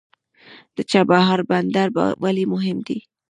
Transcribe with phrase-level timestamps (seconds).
[0.75, 1.87] د چابهار بندر
[2.23, 2.99] ولې مهم دی؟